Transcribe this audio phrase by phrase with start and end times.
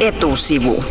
[0.00, 0.84] Etusivu.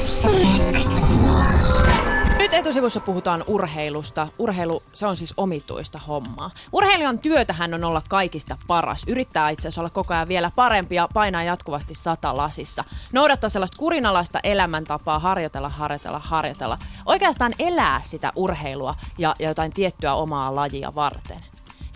[2.38, 4.28] Nyt etusivussa puhutaan urheilusta.
[4.40, 6.52] Urheilu, se on siis omituista hommaa.
[6.74, 9.04] Urheilijan työtähän on olla kaikista paras.
[9.08, 12.84] Yrittää itse asiassa olla koko ajan vielä parempi ja painaa jatkuvasti sata lasissa.
[13.14, 16.78] Noudattaa sellaista kurinalaista elämäntapaa, harjoitella, harjoitella, harjoitella.
[17.06, 21.40] Oikeastaan elää sitä urheilua ja, ja jotain tiettyä omaa lajia varten.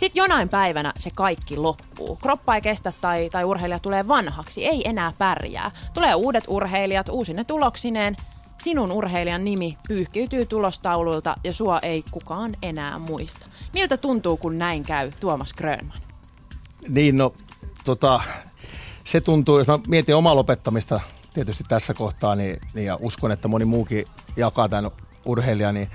[0.03, 2.15] Sitten jonain päivänä se kaikki loppuu.
[2.15, 5.71] Kroppa ei kestä tai, tai urheilija tulee vanhaksi, ei enää pärjää.
[5.93, 8.15] Tulee uudet urheilijat uusine tuloksineen.
[8.61, 13.45] Sinun urheilijan nimi pyyhkiytyy tulostaululta ja sua ei kukaan enää muista.
[13.73, 15.97] Miltä tuntuu, kun näin käy Tuomas Grönman?
[16.87, 17.33] Niin, no
[17.85, 18.19] tota,
[19.03, 20.99] se tuntuu, jos mä mietin omaa lopettamista
[21.33, 24.91] tietysti tässä kohtaa, niin, niin ja uskon, että moni muukin jakaa tämän
[25.25, 25.89] urheilijan, niin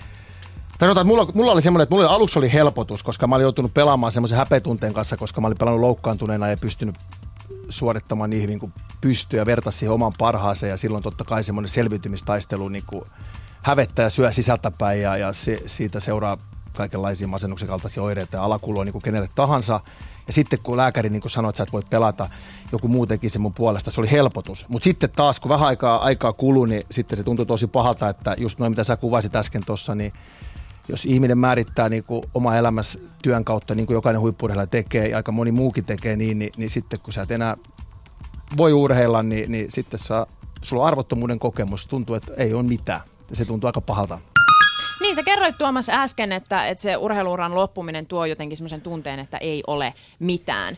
[0.81, 3.75] Sanotaan, että mulla, mulla oli semmoinen, että mulla aluksi oli helpotus, koska mä olin joutunut
[3.75, 6.95] pelaamaan semmoisen häpetunteen kanssa, koska mä olin pelannut loukkaantuneena ja pystynyt
[7.69, 11.69] suorittamaan niin hyvin kuin pystyy ja vertasi siihen oman parhaaseen ja silloin totta kai semmoinen
[11.69, 13.05] selviytymistaistelu niin kuin
[13.63, 16.39] hävettää ja syö sisältäpäin ja, ja se, siitä seuraa
[16.77, 19.81] kaikenlaisia masennuksen kaltaisia oireita ja alakuloa niin kuin kenelle tahansa.
[20.27, 22.29] Ja sitten kun lääkäri niin sanoi, että sä et voi pelata,
[22.73, 24.67] joku muu teki sen mun puolesta, se oli helpotus.
[24.69, 28.35] Mutta sitten taas, kun vähän aikaa, aikaa kului, niin sitten se tuntui tosi pahalta, että
[28.39, 30.13] just noin mitä sä kuvasit äsken tuossa, niin
[30.89, 35.17] jos ihminen määrittää niin kuin oma elämässä työn kautta, niin kuin jokainen huippurheilija tekee ja
[35.17, 37.57] aika moni muukin tekee niin, niin, niin sitten kun sä et enää
[38.57, 40.27] voi urheilla, niin, niin sitten saa,
[40.63, 41.87] sulla on arvottomuuden kokemus.
[41.87, 43.01] Tuntuu, että ei ole mitään.
[43.33, 44.19] Se tuntuu aika pahalta.
[45.01, 49.39] Niin, sä kerroit Tuomas äsken, että, että se urheiluuran loppuminen tuo jotenkin semmoisen tunteen, että
[49.39, 50.77] ei ole mitään.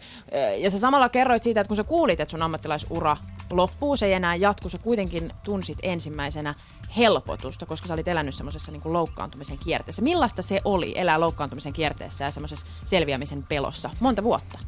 [0.58, 3.16] Ja sä samalla kerroit siitä, että kun sä kuulit, että sun ammattilaisura
[3.50, 6.54] loppuu, se ei enää jatku, sä kuitenkin tunsit ensimmäisenä
[6.96, 10.02] helpotusta, koska sä olit elänyt semmoisessa niin loukkaantumisen kierteessä.
[10.02, 13.90] Millaista se oli elää loukkaantumisen kierteessä ja semmoisessa selviämisen pelossa?
[14.00, 14.58] Monta vuotta?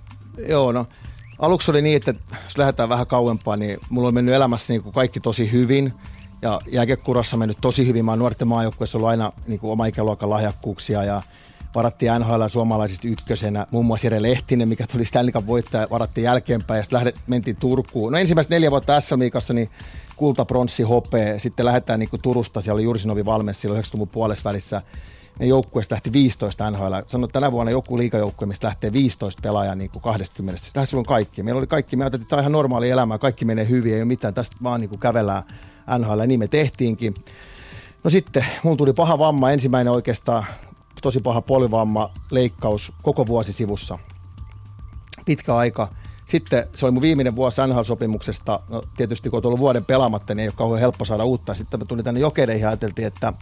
[0.49, 0.87] Joo, no
[1.39, 2.15] aluksi oli niin, että
[2.45, 5.95] jos lähdetään vähän kauempaa, niin mulla on mennyt elämässä niin kuin kaikki tosi hyvin.
[6.43, 8.05] Ja jääkekurassa mennyt tosi hyvin.
[8.05, 11.23] Mä oon nuorten maajoukkueessa ollut aina niin kuin oma ikäluokan lahjakkuuksia ja
[11.75, 13.67] varattiin NHL suomalaisista ykkösenä.
[13.71, 18.13] Muun muassa Jere Lehtinen, mikä tuli Stanley Cup voittaja, varattiin jälkeenpäin ja sitten mentiin Turkuun.
[18.13, 19.71] No ensimmäiset neljä vuotta SM Liigassa, niin
[20.17, 21.39] kulta, pronssi, hopea.
[21.39, 24.83] Sitten lähdetään niin kuin Turusta, siellä oli Jursinovi valmis silloin 90-luvun puolessa välissä.
[25.39, 26.95] Ne joukkueesta lähti 15 NHL.
[27.07, 30.65] Sanoin, että tänä vuonna joku liikajoukkue, mistä lähtee 15 pelaajaa niin kuin 20.
[30.65, 31.43] Sitten silloin kaikki.
[31.43, 34.01] Meillä oli kaikki, me ajateltiin, että tämä on ihan normaali elämä, kaikki menee hyvin, ei
[34.01, 35.43] ole mitään, tästä vaan niin kuin kävellään
[35.99, 37.15] NHL, ja niin me tehtiinkin.
[38.05, 40.47] No sitten, mun tuli paha vamma, ensimmäinen oikeastaan
[41.03, 43.99] tosi paha polivamma, leikkaus koko vuosi sivussa.
[45.25, 45.89] Pitkä aika.
[46.27, 48.61] Sitten se oli mun viimeinen vuosi NHL-sopimuksesta.
[48.69, 51.55] No, tietysti kun on ollut vuoden pelaamatta, niin ei ole kauhean helppo saada uutta.
[51.55, 53.33] Sitten mä tulin tänne jokereihin ja ajateltiin, että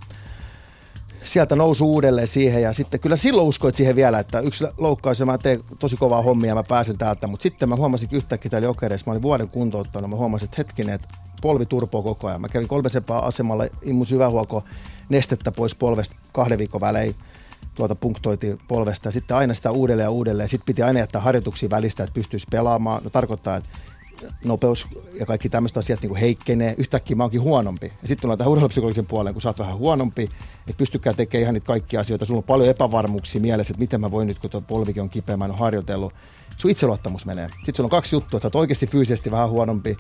[1.25, 5.27] sieltä nousu uudelleen siihen ja sitten kyllä silloin uskoit siihen vielä, että yksi loukkaus ja
[5.27, 8.67] mä teen tosi kovaa hommia ja mä pääsen täältä, mutta sitten mä huomasin yhtäkkiä täällä
[8.67, 11.09] jokereissa, mä olin vuoden kuntouttanut, mä huomasin, että hetkinen, että
[11.43, 12.41] polvi turpoo koko ajan.
[12.41, 14.65] Mä kävin kolmesepää asemalla, immun syvähuoko
[15.09, 17.15] nestettä pois polvesta kahden viikon välein
[17.75, 20.49] tuota punktoitiin polvesta ja sitten aina sitä uudelleen ja uudelleen.
[20.49, 23.05] Sitten piti aina jättää harjoituksia välistä, että pystyisi pelaamaan.
[23.05, 23.69] No tarkoittaa, että
[24.45, 24.87] nopeus
[25.21, 26.75] ja kaikki tämmöiset asiat niin heikkenee.
[26.79, 27.87] Yhtäkkiä mä oonkin huonompi.
[28.03, 30.23] Ja sitten tullaan tähän urheilupsykologisen puoleen, kun sä oot vähän huonompi,
[30.69, 32.25] että pystykää tekemään ihan niitä kaikkia asioita.
[32.25, 35.37] Sulla on paljon epävarmuuksia mielessä, että miten mä voin nyt, kun tuo polvikin on kipeä,
[35.37, 36.13] mä en ole harjoitellut.
[36.57, 37.49] Sun itseluottamus menee.
[37.49, 39.97] Sitten sulla on kaksi juttua, että sä oot oikeasti fyysisesti vähän huonompi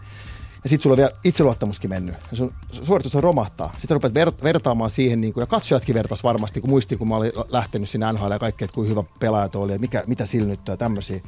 [0.64, 2.14] ja sitten sulla on vielä itseluottamuskin mennyt.
[2.30, 3.72] Ja sun suoritus on romahtaa.
[3.78, 7.16] Sitten rupeat ver- vertaamaan siihen, niin kuin, ja katsojatkin vertaisi varmasti, kun muisti, kun mä
[7.16, 10.48] olin lähtenyt sinne NHL ja kaikkea, että kuinka hyvä pelaaja oli, ja mikä, mitä sillä
[10.48, 11.20] nyt ja tämmöisiä.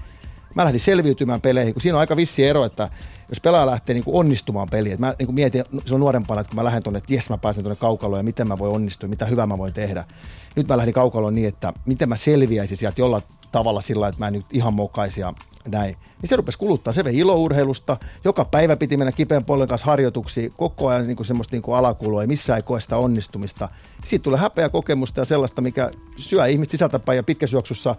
[0.55, 2.89] Mä lähdin selviytymään peleihin, kun siinä on aika vissi ero, että
[3.29, 6.49] jos pelaaja lähtee niin kuin onnistumaan peliin, että mä niin kuin mietin silloin nuorempana, että
[6.51, 9.09] kun mä lähden tuonne, että jes mä pääsen tuonne kaukaloon ja miten mä voin onnistua,
[9.09, 10.05] mitä hyvää mä voin tehdä.
[10.57, 14.27] Nyt mä lähdin kaukaloon niin, että miten mä selviäisin sieltä jollain tavalla sillä, että mä
[14.27, 15.35] en nyt ihan mokaisi ja
[15.69, 15.97] näin.
[16.23, 16.93] Niin se rupesi kuluttaa.
[16.93, 17.97] Se vei ilourheilusta.
[18.25, 20.53] Joka päivä piti mennä kipeän polven kanssa harjoituksiin.
[20.57, 22.21] Koko ajan niin kuin semmoista niin kuin alakulua.
[22.21, 23.69] Ei missään ei koe sitä onnistumista.
[24.05, 27.97] Siitä tulee häpeä kokemusta ja sellaista, mikä syö ihmistä sisältäpäin ja pitkäsyöksyssä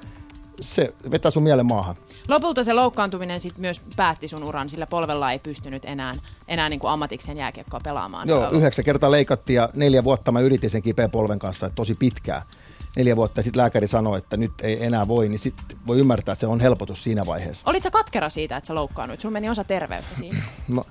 [0.61, 1.95] se vetää sun mielen maahan.
[2.27, 6.15] Lopulta se loukkaantuminen sitten myös päätti sun uran, sillä polvella ei pystynyt enää,
[6.47, 8.27] enää niin kuin ammatikseen jääkiekkoa pelaamaan.
[8.27, 11.95] Joo, yhdeksän kertaa leikattiin ja neljä vuotta mä yritin sen kipeän polven kanssa, että tosi
[11.95, 12.41] pitkää
[12.95, 16.39] neljä vuotta sitten lääkäri sanoi, että nyt ei enää voi, niin sitten voi ymmärtää, että
[16.39, 17.69] se on helpotus siinä vaiheessa.
[17.69, 19.21] Olitko katkera siitä, että sä loukkaannut?
[19.21, 20.43] Sun meni osa terveyttä siinä.
[20.67, 20.85] No,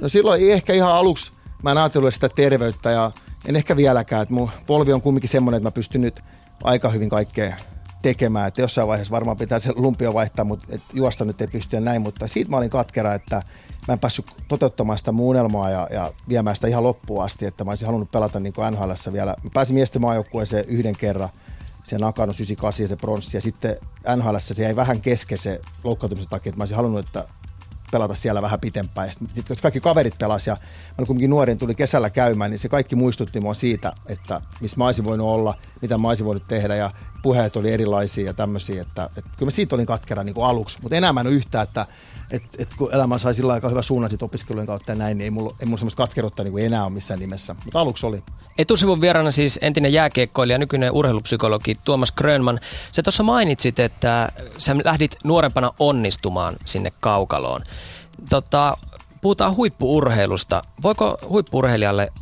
[0.00, 1.32] no silloin ei ehkä ihan aluksi,
[1.62, 3.12] mä en ajatellut sitä terveyttä ja
[3.46, 6.20] en ehkä vieläkään, että mun polvi on kumminkin semmoinen, että mä pystyn nyt
[6.64, 7.56] aika hyvin kaikkea
[8.02, 11.80] tekemään, että jossain vaiheessa varmaan pitää se lumpio vaihtaa, mutta et juosta nyt ei pysty
[11.80, 13.42] näin, mutta siitä mä olin katkera, että
[13.88, 15.36] mä en päässyt toteuttamaan sitä mun
[15.70, 18.92] ja, ja viemään sitä ihan loppuun asti, että mä olisin halunnut pelata niin kuin NHL
[19.12, 19.34] vielä.
[19.44, 21.28] Mä pääsin miesten maajoukkueeseen yhden kerran,
[21.84, 23.76] se Nakano 98 ja se pronssi, ja sitten
[24.16, 27.24] NHL se jäi vähän kesken se loukkaantumisen takia, että mä olisin halunnut, että
[27.92, 29.10] pelata siellä vähän pitempään.
[29.10, 30.56] Sitten kun kaikki kaverit pelasi ja
[30.98, 34.86] mä kuitenkin nuorin, tuli kesällä käymään, niin se kaikki muistutti mua siitä, että missä mä
[34.86, 36.90] olisin voinut olla, mitä mä olisin voinut tehdä ja
[37.22, 40.78] puheet oli erilaisia ja tämmöisiä, että, että kyllä mä siitä olin katkera niin kuin aluksi,
[40.82, 41.86] mutta enää mä en ole yhtä, että,
[42.30, 45.24] että, että kun elämä sai sillä aika hyvä suunnan sit opiskelujen kautta ja näin, niin
[45.24, 48.22] ei mulla, ei mulla semmoista katkeruutta niin kuin enää ole missään nimessä, mutta aluksi oli.
[48.58, 52.60] Etusivun vieraana siis entinen jääkiekkoilija, nykyinen urheilupsykologi Tuomas Grönman.
[52.92, 57.62] Sä tuossa mainitsit, että sä lähdit nuorempana onnistumaan sinne kaukaloon.
[58.30, 58.76] Tota,
[59.20, 60.62] puhutaan huippuurheilusta.
[60.82, 62.12] Voiko huippuurheilijalle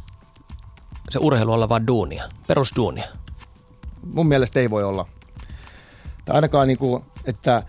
[1.10, 3.04] se urheilu olla vain duunia, perusduunia?
[4.12, 5.06] Mun mielestä ei voi olla.
[6.24, 7.62] Tai ainakaan niin kuin, että,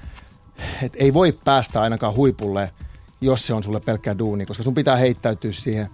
[0.82, 2.74] että ei voi päästä ainakaan huipulle,
[3.22, 5.90] jos se on sulle pelkkä duuni, koska sun pitää heittäytyä siihen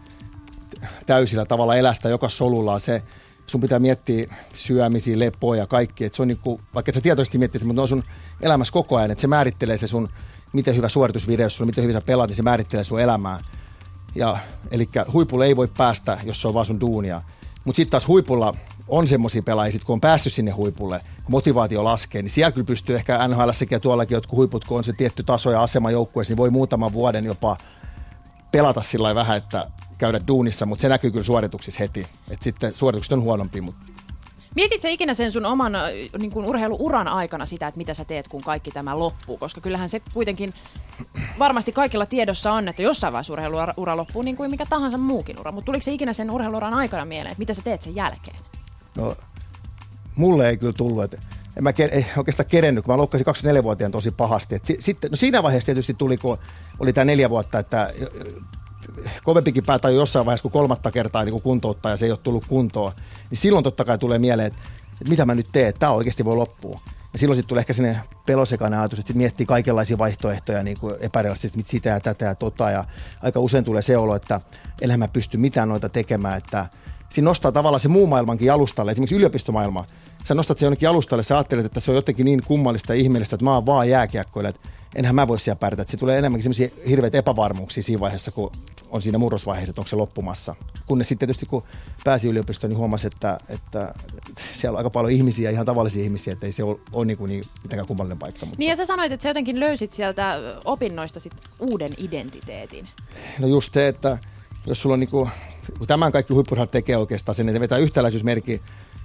[1.06, 3.04] täysillä tavalla elästä joka solulla se,
[3.48, 6.06] sun pitää miettiä syömisiä, lepoa ja kaikki.
[6.06, 8.04] Et se on niinku, vaikka et sä tietoisesti miettisit, mutta ne on sun
[8.42, 10.10] elämässä koko ajan, että se määrittelee se sun,
[10.54, 13.44] miten hyvä suoritusvideo sulla, miten hyvin sä pelaat, niin se määrittelee sun elämää.
[14.16, 14.38] Ja,
[14.72, 17.22] eli huipulle ei voi päästä, jos se on vaan sun duunia.
[17.64, 18.54] Mutta sitten taas huipulla
[18.88, 22.66] on semmoisia pelaajia, sit kun on päässyt sinne huipulle, kun motivaatio laskee, niin siellä kyllä
[22.66, 26.32] pystyy ehkä NHL sekä tuollakin jotkut huiput, kun on se tietty taso ja asema joukkueessa,
[26.32, 27.58] niin voi muutaman vuoden jopa
[28.52, 29.68] pelata sillä vähän, että
[29.98, 32.08] käydä duunissa, mutta se näkyy kyllä suorituksissa heti.
[32.30, 33.86] Et sitten suoritukset on huonompi, mutta
[34.56, 35.74] Mietit sä ikinä sen sun oman
[36.20, 39.38] niin kuin urheiluuran aikana sitä, että mitä sä teet, kun kaikki tämä loppuu?
[39.38, 40.54] Koska kyllähän se kuitenkin
[41.40, 45.52] varmasti kaikilla tiedossa on, että jossain vaiheessa urheiluura loppuu niin kuin mikä tahansa muukin ura.
[45.52, 48.38] Mutta tuliko se ikinä sen urheiluuran aikana mieleen, että mitä sä teet sen jälkeen?
[48.96, 49.16] No,
[50.16, 51.04] mulle ei kyllä tullut.
[51.04, 51.18] Että
[51.58, 54.56] en mä ei oikeastaan kerennyt, kun mä loukkasin 24-vuotiaan tosi pahasti.
[54.56, 56.38] Et sitten, no siinä vaiheessa tietysti tuli, kun
[56.80, 57.94] oli tämä neljä vuotta, että
[59.24, 62.46] kovempikin päätä jo jossain vaiheessa, kun kolmatta kertaa niin kuntouttaa ja se ei ole tullut
[62.46, 62.92] kuntoon,
[63.30, 64.60] niin silloin totta kai tulee mieleen, että,
[64.92, 66.80] että mitä mä nyt teen, että tämä oikeasti voi loppua.
[67.14, 71.64] Ja silloin sitten tulee ehkä sinne pelosekainen ajatus, että miettii kaikenlaisia vaihtoehtoja niin kuin epärealistisesti,
[71.72, 72.72] sitä ja tätä ja tota.
[72.72, 72.84] Ja
[73.22, 74.42] aika usein tulee se olo, että
[74.82, 76.66] enhän mä pysty mitään noita tekemään, että
[77.10, 79.86] siinä nostaa tavallaan se muu maailmankin alustalle, esimerkiksi yliopistomaailma.
[80.24, 83.36] Sä nostat se jonnekin alustalle, sä ajattelet, että se on jotenkin niin kummallista ja ihmeellistä,
[83.36, 85.92] että mä oon vaan jääkiekkoilla, että enhän mä voi siellä pärjätä.
[85.92, 88.52] Se tulee enemmänkin sellaisia hirveitä epävarmuuksia siinä vaiheessa, kun
[88.94, 90.56] on siinä murrosvaiheessa, että onko se loppumassa.
[90.86, 91.64] Kunnes sitten tietysti kun
[92.04, 93.94] pääsi yliopistoon, niin huomasi, että, että
[94.54, 97.30] siellä on aika paljon ihmisiä, ihan tavallisia ihmisiä, että ei se ole, ole niin, kuin
[97.30, 98.46] niin mitenkään kummallinen paikka.
[98.46, 98.60] Mutta...
[98.60, 102.88] Niin ja sä sanoit, että sä jotenkin löysit sieltä opinnoista sit uuden identiteetin.
[103.40, 104.18] No just se, että
[104.68, 105.30] jos sulla on niin kuin,
[105.88, 108.62] tämän kaikki huippurheilijat tekee oikeastaan sen, että vetää yhtäläisyysmerkki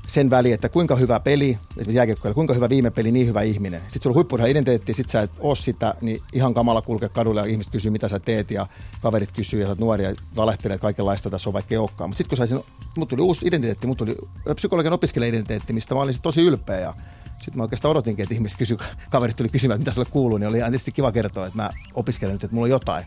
[0.08, 3.80] sen väliin, että kuinka hyvä peli, esimerkiksi jääkiekkoilla, kuinka hyvä viime peli, niin hyvä ihminen.
[3.80, 7.40] Sitten sulla on huippurheilija identiteetti, sit sä et oo sitä, niin ihan kamala kulkea kadulla
[7.40, 8.66] ja ihmiset kysyy, mitä sä teet ja
[9.02, 12.10] kaverit kysyy ja sä oot nuoria ja valehtelet kaikenlaista tässä on vaikka ei olekaan.
[12.10, 12.60] Mutta sitten kun saisin,
[12.96, 14.16] mut tuli uusi identiteetti, mut tuli
[14.54, 16.94] psykologian opiskelija-identiteetti, mistä mä olin tosi ylpeä ja
[17.36, 18.76] sitten mä oikeastaan odotinkin, että ihmiset kysy,
[19.10, 22.44] kaverit tuli kysymään, mitä sulle kuuluu, niin oli tietysti kiva kertoa, että mä opiskelen nyt,
[22.44, 23.04] että mulla on jotain.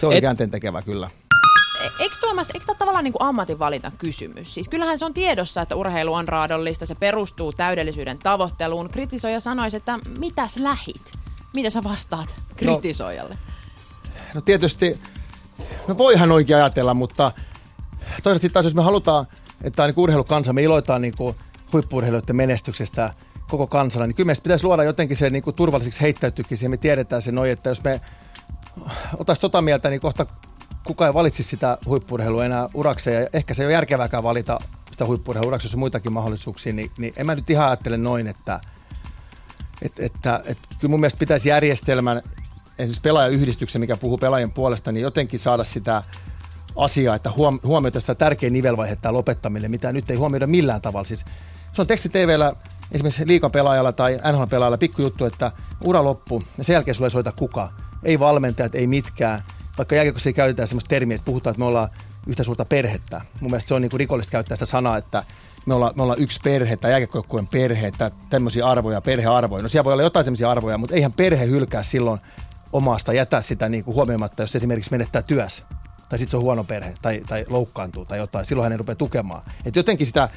[0.00, 0.20] Se oli Et...
[0.20, 1.10] käänteen tekevä kyllä
[2.26, 4.54] Tuomas, eikö tämä tavallaan niin kuin ammatinvalinta kysymys?
[4.54, 8.90] Siis kyllähän se on tiedossa, että urheilu on raadollista, se perustuu täydellisyyden tavoitteluun.
[8.90, 11.12] Kritisoija sanoisi, että mitäs lähit?
[11.54, 13.34] Mitä sä vastaat kritisoijalle?
[13.34, 14.98] No, no tietysti,
[15.88, 17.32] no voihan oikein ajatella, mutta
[18.22, 19.26] toisaalta taas jos me halutaan,
[19.62, 21.14] että on niin urheilukansa, me iloitaan niin
[21.72, 23.14] huippuurheilijoiden menestyksestä
[23.50, 26.70] koko kansalla, niin kyllä meistä pitäisi luoda jotenkin se niin kuin turvalliseksi heittäytyykin siihen.
[26.70, 28.00] Me tiedetään se noin, että jos me
[29.18, 30.26] otaisiin tota mieltä, niin kohta
[30.86, 34.58] kukaan ei valitsisi sitä huippurheilua enää urakseen, ja ehkä se ei ole järkevääkään valita
[34.90, 38.26] sitä huippurheilua urakseen, jos on muitakin mahdollisuuksia, niin, niin en mä nyt ihan ajattele noin,
[38.26, 38.60] että,
[39.82, 42.22] että, että, että kyllä mun mielestä pitäisi järjestelmän,
[42.78, 46.02] esimerkiksi pelaajayhdistyksen, mikä puhuu pelaajien puolesta, niin jotenkin saada sitä
[46.76, 51.06] asiaa, että huom- huomioida sitä tärkeä nivelvaihe tämä lopettaminen, mitä nyt ei huomioida millään tavalla.
[51.06, 51.24] Siis
[51.72, 52.52] se on teksti TVllä
[52.92, 55.52] esimerkiksi liikapelaajalla tai NHL-pelaajalla pikkujuttu, että
[55.84, 57.68] ura loppu ja sen jälkeen sulle ei soita kuka.
[58.02, 59.42] Ei valmentajat, ei mitkään
[59.78, 61.88] vaikka jääkiekossa ei käytetään sellaista termiä, että puhutaan, että me ollaan
[62.26, 63.20] yhtä suurta perhettä.
[63.40, 65.24] Mun mielestä se on niin rikollista käyttää sitä sanaa, että
[65.66, 69.62] me ollaan, me ollaan yksi perhe tai jääkiekkojoukkueen perhe, että tämmöisiä arvoja, perhearvoja.
[69.62, 72.20] No siellä voi olla jotain sellaisia arvoja, mutta eihän perhe hylkää silloin
[72.72, 75.64] omasta, jätä sitä niin kuin huomioimatta, jos esimerkiksi menettää työssä
[76.08, 78.94] tai sitten se on huono perhe tai, tai loukkaantuu tai jotain, silloin hän ei rupea
[78.94, 79.42] tukemaan.
[79.64, 80.28] Et jotenkin sitä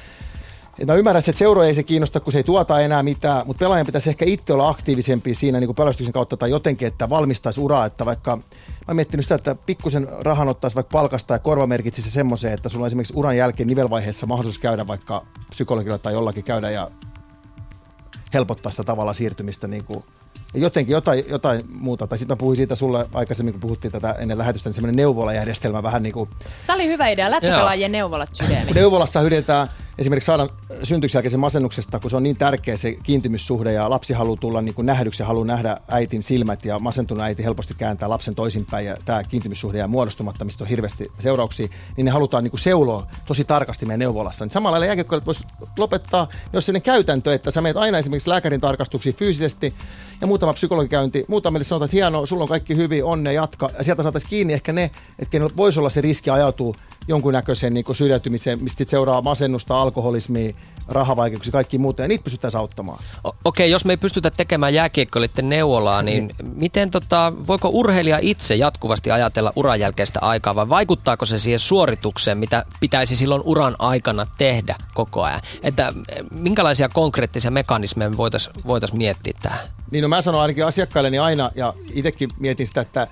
[0.80, 3.64] et mä ymmärrän, että seuroja ei se kiinnosta, kun se ei tuota enää mitään, mutta
[3.64, 7.86] pelaajan pitäisi ehkä itse olla aktiivisempi siinä niin pelastuksen kautta tai jotenkin, että valmistaisi uraa,
[7.86, 8.38] että vaikka
[8.88, 12.82] mä miettinyt sitä, että pikkusen rahan ottaisi vaikka palkasta ja korva merkitsisi semmoiseen, että sulla
[12.82, 16.90] on esimerkiksi uran jälkeen nivelvaiheessa mahdollisuus käydä vaikka psykologilla tai jollakin käydä ja
[18.34, 20.04] helpottaa sitä tavalla siirtymistä niin kuin
[20.54, 22.06] jotenkin jotain, jotain muuta.
[22.06, 25.82] Tai sitten mä puhuin siitä sulle aikaisemmin, kun puhuttiin tätä ennen lähetystä, niin semmoinen neuvolajärjestelmä
[25.82, 26.30] vähän niin kuin...
[26.66, 28.74] Tämä oli hyvä idea, lätkäpelaajien neuvolat sydämiin.
[28.74, 29.68] Neuvolassa hyödyntää
[30.00, 30.48] esimerkiksi saada
[30.82, 34.86] syntyksen masennuksesta, kun se on niin tärkeä se kiintymyssuhde ja lapsi haluaa tulla niin kuin
[34.86, 39.24] nähdyksi ja haluaa nähdä äitin silmät ja masentunut äiti helposti kääntää lapsen toisinpäin ja tämä
[39.24, 43.86] kiintymyssuhde ja muodostumatta, mistä on hirveästi seurauksia, niin ne halutaan niin kuin seuloa tosi tarkasti
[43.86, 44.44] meidän neuvolassa.
[44.44, 45.44] Niin samalla lailla jääkiekkoilijat voisi
[45.78, 49.74] lopettaa, jos sellainen käytäntö, että sä meet aina esimerkiksi lääkärin tarkastuksiin fyysisesti
[50.20, 53.70] ja muutama psykologikäynti, muutama sanotaan, että hienoa, sulla on kaikki hyvin, onne, jatka.
[53.78, 56.74] Ja sieltä saataisiin kiinni ehkä ne, että voisi olla se riski ajautua
[57.08, 60.52] jonkunnäköiseen niin syrjäytymiseen, mistä seuraa masennusta, alkoholismia,
[60.88, 62.98] rahavaikeuksia, kaikki muuta, ja niitä pystytään auttamaan.
[63.24, 67.68] O- Okei, okay, jos me ei pystytä tekemään jääkiekkoilijoiden neuvolaa, niin, niin miten tota, voiko
[67.68, 73.42] urheilija itse jatkuvasti ajatella uran jälkeistä aikaa, vai vaikuttaako se siihen suoritukseen, mitä pitäisi silloin
[73.44, 75.40] uran aikana tehdä koko ajan?
[75.62, 75.92] Että
[76.30, 79.60] minkälaisia konkreettisia mekanismeja voitaisiin voitais miettiä tähän?
[79.90, 83.06] Niin no mä sanon ainakin asiakkailleni aina, ja itsekin mietin sitä, että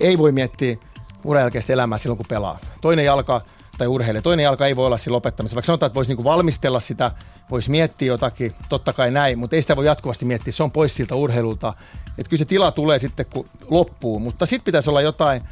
[0.00, 0.76] ei voi miettiä
[1.24, 2.58] uran jälkeistä elämää silloin, kun pelaa.
[2.80, 3.40] Toinen jalka
[3.78, 4.22] tai urheilija.
[4.22, 5.54] Toinen jalka ei voi olla siinä lopettamassa.
[5.54, 7.10] Vaikka sanotaan, että voisi niinku valmistella sitä,
[7.50, 10.52] voisi miettiä jotakin, totta kai näin, mutta ei sitä voi jatkuvasti miettiä.
[10.52, 11.74] Se on pois siltä urheilulta.
[12.18, 14.18] Että kyllä se tila tulee sitten, kun loppuu.
[14.18, 15.42] Mutta sitten pitäisi olla jotain,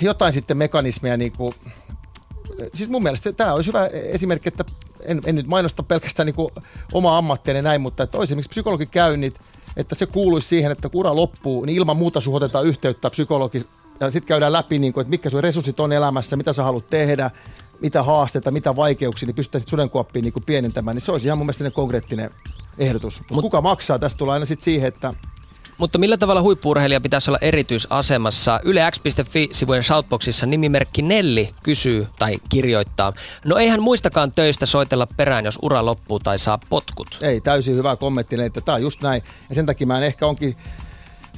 [0.00, 1.54] jotain sitten mekanismeja, niin kuin,
[2.74, 4.64] siis mun mielestä tämä olisi hyvä esimerkki, että
[5.02, 6.50] en, en nyt mainosta pelkästään niin kuin
[6.92, 9.40] oma ammattiani näin, mutta että olisi esimerkiksi psykologikäynnit,
[9.76, 13.66] että se kuuluisi siihen, että kun ura loppuu, niin ilman muuta suhotetaan yhteyttä psykologi
[14.00, 16.90] ja sitten käydään läpi, niin kuin, että mitkä sun resurssit on elämässä, mitä sä haluat
[16.90, 17.30] tehdä,
[17.80, 21.46] mitä haasteita, mitä vaikeuksia, niin pystytään sitten sudenkuoppiin niin pienentämään, niin se olisi ihan mun
[21.46, 22.30] mielestä konkreettinen
[22.78, 23.20] ehdotus.
[23.20, 23.98] Mut, Mut kuka maksaa?
[23.98, 25.14] Tästä tulee aina sitten siihen, että
[25.78, 28.60] mutta millä tavalla huippuurheilija pitäisi olla erityisasemassa?
[28.64, 33.12] YleX.fi-sivujen shoutboxissa nimimerkki Nelli kysyy tai kirjoittaa.
[33.44, 37.18] No eihän muistakaan töistä soitella perään, jos ura loppuu tai saa potkut.
[37.22, 39.22] Ei, täysin hyvä kommentti, että tämä on just näin.
[39.48, 40.56] Ja sen takia mä en ehkä onkin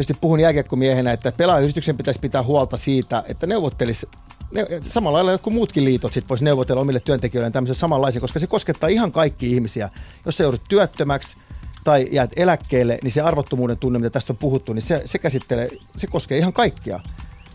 [0.00, 4.08] tietysti puhun jääkiekkomiehenä, että pelaajayhdistyksen pitäisi pitää huolta siitä, että neuvottelisi
[4.52, 8.46] ne, samalla lailla joku muutkin liitot sit voisi neuvotella omille työntekijöille tämmöisen samanlaisen, koska se
[8.46, 9.90] koskettaa ihan kaikki ihmisiä.
[10.26, 11.36] Jos sä joudut työttömäksi
[11.84, 15.68] tai jäät eläkkeelle, niin se arvottomuuden tunne, mitä tästä on puhuttu, niin se, se käsittelee,
[15.96, 17.00] se koskee ihan kaikkia.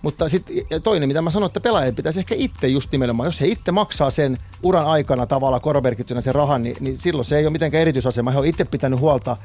[0.01, 3.47] Mutta sitten toinen, mitä mä sanon, että pelaajien pitäisi ehkä itse just nimenomaan, jos he
[3.47, 7.51] itse maksaa sen uran aikana tavalla korvamerkittynä sen rahan, niin, niin silloin se ei ole
[7.51, 8.31] mitenkään erityisasema.
[8.31, 9.37] He on itse pitänyt huolta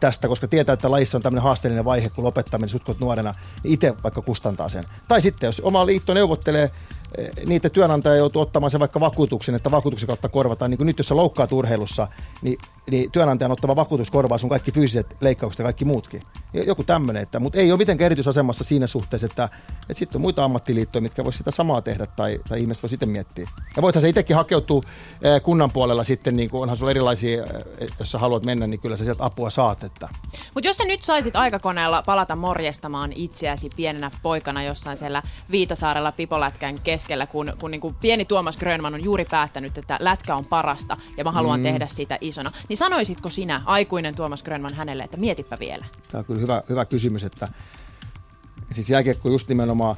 [0.00, 3.94] tästä, koska tietää, että lajissa on tämmöinen haasteellinen vaihe, kun lopettaminen sutkot nuorena, niin itse
[4.02, 4.84] vaikka kustantaa sen.
[5.08, 6.70] Tai sitten, jos oma liitto neuvottelee
[7.18, 10.70] Eh, niitä työnantaja joutuu ottamaan se vaikka vakuutuksen, että vakuutuksen kautta korvataan.
[10.70, 12.08] Niin kuin nyt jos sä loukkaat urheilussa,
[12.42, 12.58] niin,
[12.90, 16.22] niin työnantajan ottava vakuutus korvaa sun kaikki fyysiset leikkaukset ja kaikki muutkin.
[16.52, 19.48] Joku tämmöinen, että, mutta ei ole mitenkään erityisasemassa siinä suhteessa, että,
[19.80, 23.08] että sitten on muita ammattiliittoja, mitkä voisi sitä samaa tehdä tai, tai ihmiset voi sitten
[23.08, 23.50] miettiä.
[23.76, 24.82] Ja voithan se itsekin hakeutua
[25.42, 27.44] kunnan puolella sitten, niin kuin onhan sulla erilaisia,
[27.98, 29.84] jos sä haluat mennä, niin kyllä sä sieltä apua saat.
[29.84, 30.08] Että.
[30.54, 36.80] Mutta jos sä nyt saisit aikakoneella palata morjestamaan itseäsi pienenä poikana jossain siellä Viitasaarella pipolätkän
[36.84, 40.44] keskellä, keskellä, kun, kun niin kuin pieni Tuomas Grönman on juuri päättänyt, että lätkä on
[40.44, 41.64] parasta ja mä haluan mm.
[41.64, 42.52] tehdä sitä isona.
[42.68, 45.84] Niin sanoisitko sinä, aikuinen Tuomas Grönman, hänelle, että mietipä vielä?
[46.08, 47.48] Tämä on kyllä hyvä, hyvä kysymys, että
[48.72, 49.96] siis jääkiekko just nimenomaan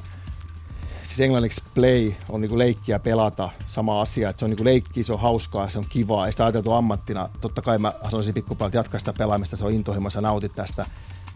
[1.03, 5.13] siis englanniksi play on niinku leikkiä pelata, sama asia, että se on niinku leikki, se
[5.13, 7.29] on hauskaa, se on kivaa, ei sitä ajateltu ammattina.
[7.41, 10.85] Totta kai mä sanoisin pikkupalvelta jatkaa sitä pelaamista, se on intohimoissa, nautit tästä.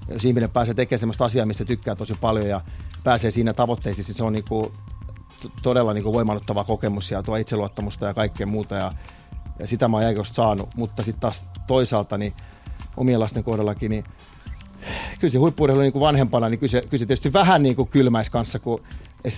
[0.10, 2.62] Jos ihminen pääsee tekemään sellaista asiaa, mistä tykkää tosi paljon ja
[3.04, 4.72] pääsee siinä tavoitteisiin, niin se on niinku
[5.62, 8.76] todella niin voimannuttava kokemus ja tuo itseluottamusta ja kaikkea muuta.
[8.76, 8.94] Ja,
[9.60, 12.34] ja sitä mä oon saanut, mutta sitten taas toisaalta niin
[12.98, 14.04] omien lasten kohdallakin, niin
[15.20, 17.88] kyllä se huippuurheilu niin kuin vanhempana, niin kyllä se, kyllä se tietysti vähän niin kuin
[17.88, 18.82] kylmäisi kanssa, kun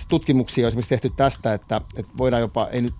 [0.08, 2.94] tutkimuksia on esimerkiksi tehty tästä, että, että voidaan jopa, ei nyt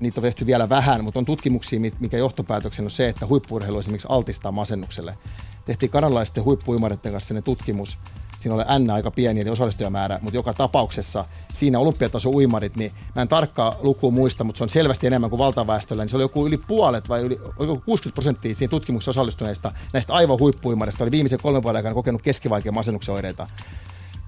[0.00, 4.08] niitä on tehty vielä vähän, mutta on tutkimuksia, mikä johtopäätöksen on se, että huippuurheilu esimerkiksi
[4.10, 5.18] altistaa masennukselle.
[5.64, 7.98] Tehtiin kanadalaisten huippuimareiden kanssa ne tutkimus,
[8.40, 13.22] siinä oli N aika pieni, eli osallistujamäärä, mutta joka tapauksessa siinä olympiataso uimarit, niin mä
[13.22, 16.46] en tarkkaa lukua muista, mutta se on selvästi enemmän kuin valtaväestöllä, niin se oli joku
[16.46, 21.38] yli puolet vai yli, joku 60 prosenttia siinä tutkimuksessa osallistuneista näistä aivan huippuimarista oli viimeisen
[21.42, 23.48] kolmen vuoden aikana kokenut keskivaikean masennuksen oireita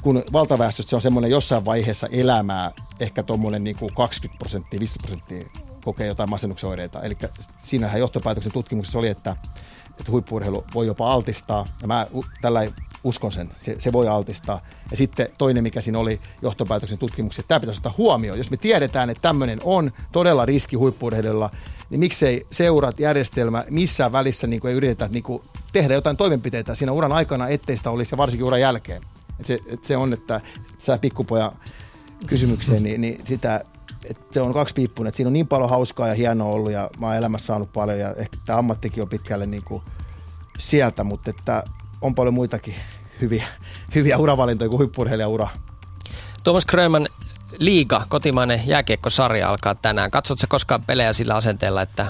[0.03, 5.63] kun valtaväestössä se on semmoinen jossain vaiheessa elämää, ehkä tuommoinen niin 20 prosenttia, 50 prosenttia
[5.85, 7.03] kokee jotain masennuksen oireita.
[7.03, 7.17] Eli
[7.59, 9.37] siinähän johtopäätöksen tutkimuksessa oli, että,
[9.91, 11.67] että huippuurheilu voi jopa altistaa.
[11.81, 12.07] Ja mä
[12.41, 12.61] tällä
[13.05, 14.61] uskon sen, se, se voi altistaa.
[14.91, 18.39] Ja sitten toinen, mikä siinä oli johtopäätöksen tutkimuksessa, että tämä pitäisi ottaa huomioon.
[18.39, 21.51] Jos me tiedetään, että tämmöinen on todella riski huippuurheilulla,
[21.91, 25.43] niin miksei seurat, järjestelmä missään välissä niin kuin ei yritetä niin kuin
[25.73, 29.03] tehdä jotain toimenpiteitä siinä uran aikana, ettei sitä olisi ja varsinkin uran jälkeen.
[29.41, 30.41] Et se, et se on, että
[30.79, 31.53] sä pikkupoja
[32.27, 33.65] kysymykseen, niin, niin sitä,
[34.05, 36.91] että se on kaksi piippunen, että siinä on niin paljon hauskaa ja hienoa ollut ja
[36.99, 39.83] mä oon elämässä saanut paljon ja ehkä tämä ammattikin on pitkälle niin kuin
[40.59, 41.65] sieltä, mutta että
[42.03, 42.75] on paljon muitakin
[43.21, 43.45] hyviä,
[43.95, 45.49] hyviä uravalintoja kuin huippurheilijaura.
[46.45, 47.09] Tuomas Kröman,
[47.59, 50.11] Liiga, kotimainen jääkiekkosarja alkaa tänään.
[50.11, 52.07] Katsotko koskaan pelejä sillä asenteella, että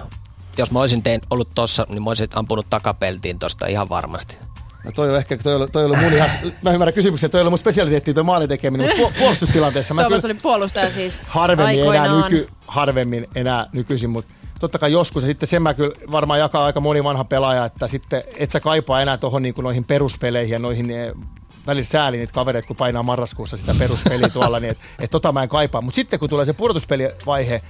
[0.58, 4.36] jos mä olisin tein, ollut tossa, niin mä olisin ampunut takapeltiin tosta ihan varmasti.
[4.84, 6.30] No toi on ehkä, toi on, toi on mun ihan,
[6.62, 10.34] mä ymmärrän kysymyksen, toi on mun spesialiteetti toi maalin tekeminen, mutta puolustustilanteessa mä Tuomas oli
[10.34, 12.06] puolustaja siis harvemmin aikoinaan.
[12.06, 16.40] enää, nyky, harvemmin enää nykyisin, mutta totta kai joskus, ja sitten sen mä kyllä varmaan
[16.40, 20.52] jakaa aika moni vanha pelaaja, että sitten et sä kaipaa enää tuohon niin noihin peruspeleihin
[20.52, 21.12] ja noihin eh,
[21.66, 25.42] välillä sääli niitä kavereita, kun painaa marraskuussa sitä peruspeliä tuolla, niin että et tota mä
[25.42, 25.80] en kaipaa.
[25.80, 27.62] Mutta sitten kun tulee se pudotuspelivaihe,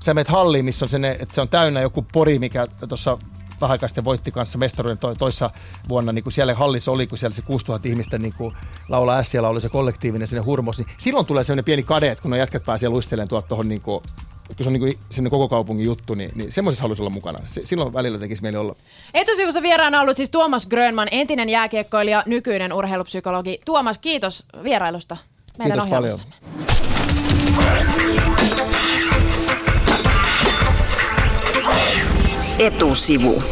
[0.00, 3.18] sä menet halliin, missä on se, että se on täynnä joku pori, mikä tuossa
[3.60, 5.50] vähän aikaa sitten voitti kanssa mestaruuden to, toissa
[5.88, 8.54] vuonna, niin kuin siellä hallissa oli, kun siellä se 6000 ihmistä niin kuin
[8.88, 12.22] laula S, siellä oli se kollektiivinen sinne hurmos, niin silloin tulee sellainen pieni kade, että
[12.22, 14.02] kun ne jätkät pääsee luistelemaan tuolta tuohon niin kuin,
[14.46, 17.38] kun se on niin kuin koko kaupungin juttu, niin, niin semmoisessa haluaisi olla mukana.
[17.46, 18.76] Se, silloin välillä tekisi meille olla.
[19.14, 23.58] Etusivussa vieraana ollut siis Tuomas Grönman, entinen jääkiekkoilija, nykyinen urheilupsykologi.
[23.64, 25.16] Tuomas, kiitos vierailusta
[25.58, 26.18] meidän Kiitos paljon.
[32.58, 33.42] Etusivu.